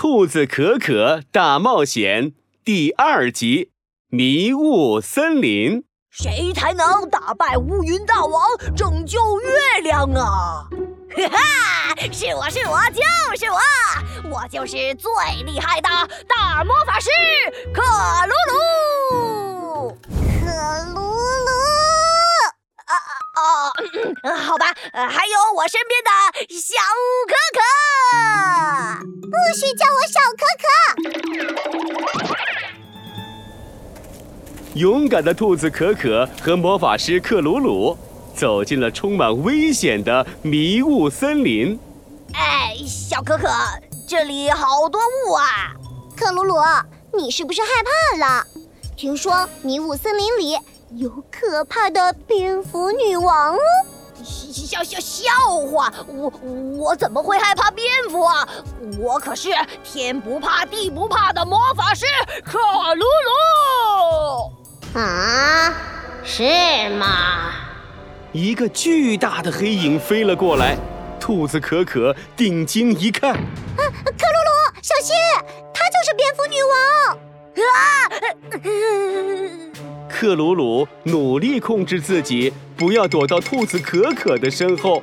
[0.00, 2.32] 兔子可可大冒险
[2.64, 3.66] 第二集
[4.08, 5.82] 《迷雾森林》。
[6.10, 8.42] 谁才能打败乌云大王，
[8.74, 10.64] 拯救月亮啊？
[11.14, 13.02] 哈哈，是我是我就
[13.36, 13.60] 是我，
[14.30, 15.12] 我就是最
[15.44, 15.90] 厉害的
[16.26, 17.10] 大魔法师
[17.74, 17.82] 可
[18.26, 19.98] 鲁鲁。
[20.08, 20.46] 可
[20.94, 21.50] 鲁鲁，
[22.86, 24.36] 啊啊啊！
[24.48, 26.10] 好吧，呃，还有我身边的
[26.48, 26.72] 小
[27.28, 27.60] 可可。
[29.30, 30.66] 不许叫我小可可。
[34.74, 37.96] 勇敢的兔子可可和魔法师克鲁鲁
[38.34, 41.78] 走进了充满危险的迷雾森林。
[42.32, 43.48] 哎，小可可，
[44.06, 45.74] 这里好多雾啊！
[46.16, 46.56] 克鲁鲁，
[47.12, 48.44] 你是不是害怕了？
[48.96, 50.58] 听说迷雾森林里
[50.96, 53.60] 有可怕的蝙蝠女王哦。
[54.24, 55.30] 笑笑笑
[55.72, 56.32] 话，我
[56.76, 58.48] 我怎么会害怕蝙蝠啊？
[58.98, 59.50] 我可是
[59.84, 62.06] 天不怕地不怕的魔法师
[62.44, 62.58] 卡
[62.94, 63.04] 鲁
[64.94, 64.98] 鲁。
[64.98, 65.74] 啊，
[66.24, 67.52] 是吗？
[68.32, 70.76] 一个巨大的黑影飞了过来，
[71.18, 73.40] 兔子可可定睛一看，啊，
[73.76, 75.16] 克鲁鲁，小心，
[75.74, 77.18] 她就是蝙蝠女王！
[77.60, 77.80] 啊！
[80.20, 85.02] 克鲁鲁努力控制自己，不要躲到兔子可可的身后。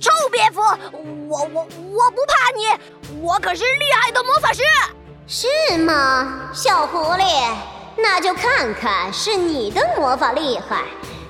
[0.00, 0.62] 臭蝙蝠，
[1.28, 4.62] 我我我不怕你，我可是厉害的魔法师。
[5.26, 7.54] 是吗，小狐狸？
[7.98, 10.84] 那就看看是你的魔法厉害，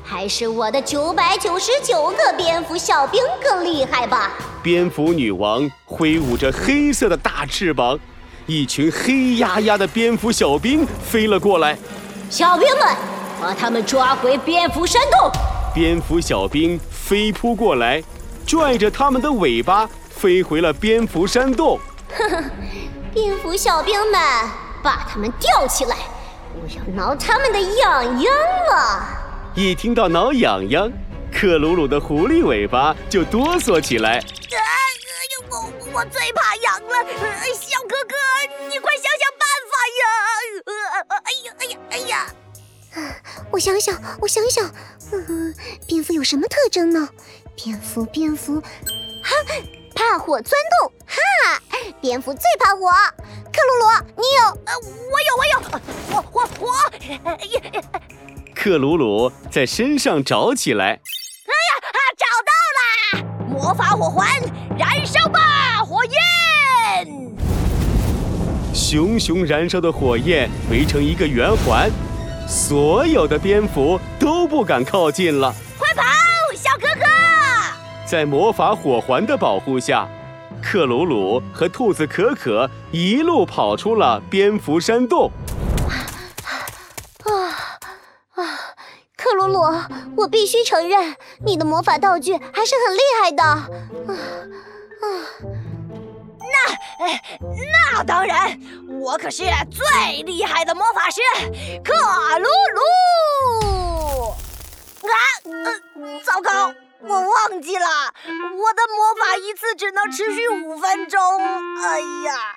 [0.04, 4.30] 还是我的九百九十九个蝙蝠小兵更厉害吧。
[4.62, 7.98] 蝙蝠女王挥舞着黑色的大翅膀，
[8.46, 11.76] 一群黑压压的蝙蝠小兵飞了过来。
[12.28, 12.96] 小兵们，
[13.40, 15.30] 把他们抓回蝙蝠山洞！
[15.72, 18.02] 蝙蝠小兵飞扑过来，
[18.46, 21.78] 拽着他们的尾巴飞回了蝙蝠山洞。
[22.16, 22.44] 呵呵，
[23.14, 24.20] 蝙蝠小兵们，
[24.82, 25.96] 把他们吊起来，
[26.54, 28.34] 我要挠他们的痒痒
[28.70, 29.06] 了！
[29.54, 30.90] 一听到挠痒痒，
[31.32, 34.18] 克鲁鲁的狐狸尾巴就哆嗦起来。
[34.18, 34.22] 啊！
[35.48, 37.04] 我我最怕痒了，
[37.54, 38.14] 小哥哥，
[38.68, 39.25] 你快想想
[43.56, 44.70] 我想想，我想想，
[45.12, 45.54] 嗯，
[45.86, 47.08] 蝙蝠有什么特征呢？
[47.56, 49.30] 蝙蝠，蝙蝠，哈，
[49.94, 51.16] 怕火钻洞，哈，
[51.98, 52.90] 蝙蝠最怕火。
[53.50, 53.86] 克鲁鲁，
[54.18, 54.42] 你有？
[54.66, 54.74] 呃，
[55.10, 55.58] 我有，我有，
[56.12, 56.68] 火火火！
[58.54, 60.88] 克鲁鲁在身上找起来。
[60.88, 63.24] 哎呀，啊，找到啦！
[63.48, 64.28] 魔法火环，
[64.78, 66.12] 燃烧吧，火焰！
[68.74, 71.90] 熊熊燃烧的火焰围成一个圆环。
[72.46, 76.02] 所有的蝙蝠都不敢靠近了，快跑，
[76.54, 77.04] 小哥哥！
[78.06, 80.08] 在魔法火环的保护下，
[80.62, 85.30] 克鲁鲁和兔子可可一路跑出了蝙蝠山洞。
[87.24, 87.34] 啊
[88.34, 88.44] 啊！
[89.16, 89.60] 克鲁鲁，
[90.16, 93.42] 我必须承认，你的魔法道具还是很厉害的。
[93.42, 93.66] 啊
[95.02, 95.06] 啊！
[96.38, 96.54] 那，
[97.40, 98.60] 那当然，
[99.00, 101.20] 我可是最厉害的魔法师
[101.84, 101.94] 克
[102.38, 102.80] 鲁鲁。
[105.06, 105.14] 啊，
[105.44, 111.20] 呃，糟糕，我忘记了，我的魔法一次只能持续五分钟。
[111.82, 112.56] 哎呀，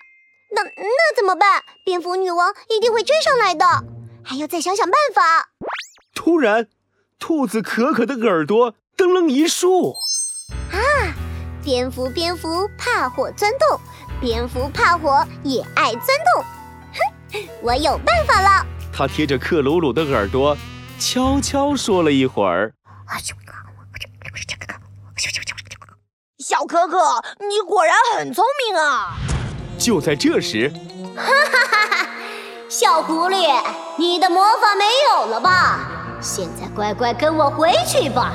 [0.52, 1.64] 那那怎么办？
[1.86, 3.66] 蝙蝠女王一定会追上来的，
[4.24, 5.50] 还要再想想办法。
[6.16, 6.68] 突然，
[7.20, 9.96] 兔子可可的耳朵噔楞一竖。
[11.70, 11.72] 啊！
[11.72, 13.80] 蝙蝠，蝙蝠怕火钻洞，
[14.20, 16.44] 蝙蝠怕火也爱钻洞。
[17.32, 18.66] 哼，我有办法了。
[18.92, 20.58] 他贴着克鲁鲁的耳朵，
[20.98, 22.74] 悄悄说了一会儿。
[26.40, 26.98] 小可可，
[27.48, 29.16] 你果然很聪明啊！
[29.78, 30.74] 就在这时，
[31.16, 32.08] 哈哈哈哈！
[32.68, 33.48] 小狐狸，
[33.98, 35.82] 你的魔法没有了吧？
[36.20, 38.34] 现在乖乖跟我回去吧。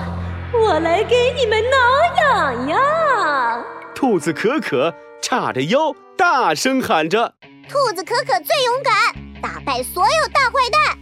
[0.63, 1.77] 我来给你们挠
[2.23, 3.65] 痒痒。
[3.95, 7.35] 兔子可可叉着腰，大声喊着
[7.69, 8.95] ：“兔子可可最勇敢，
[9.43, 10.99] 打败所有大坏蛋！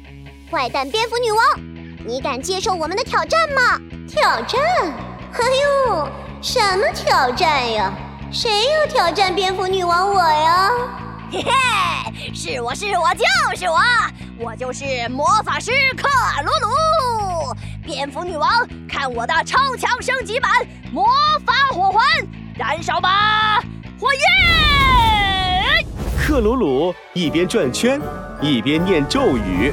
[0.50, 1.44] 坏蛋蝙蝠女王，
[2.06, 3.78] 你敢接受我们的挑战吗？
[4.08, 4.60] 挑战？
[5.32, 5.44] 哎
[5.88, 6.08] 呦，
[6.40, 7.93] 什么挑战呀？
[8.31, 10.70] 谁要挑战蝙蝠女王我呀？
[11.31, 13.25] 嘿嘿，是我是我就
[13.56, 13.78] 是我，
[14.38, 16.08] 我就是魔法师克
[16.43, 17.21] 鲁鲁。”
[17.92, 18.50] 蝙蝠女王，
[18.88, 20.50] 看我的超强升级版
[20.90, 21.06] 魔
[21.44, 22.02] 法火环，
[22.56, 23.60] 燃烧吧，
[24.00, 25.86] 火焰！
[26.18, 28.00] 克鲁鲁一边转圈，
[28.40, 29.70] 一边念咒语，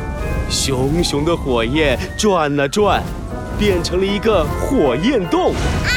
[0.50, 3.02] 熊熊的火焰转啊转，
[3.58, 5.54] 变成了一个火焰洞。
[5.54, 5.88] 啊！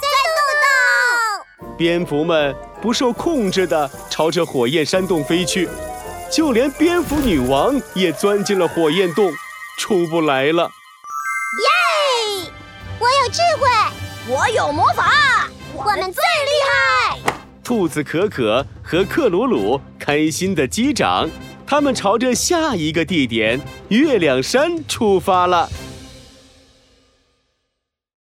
[0.00, 0.08] 在
[1.60, 1.76] 洞洞！
[1.78, 5.68] 蝙蝠们不受控制地朝着火焰山洞飞去，
[6.28, 9.32] 就连蝙蝠女王也钻进了火焰洞，
[9.78, 10.68] 出不来了。
[14.28, 17.16] 我有魔法，我们最厉害！
[17.62, 21.30] 兔子可可和克鲁鲁开心的击掌，
[21.64, 25.68] 他们朝着下一个地点——月亮山出发了。